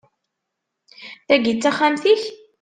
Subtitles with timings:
[1.27, 2.23] Tagi d taxxamt-ik?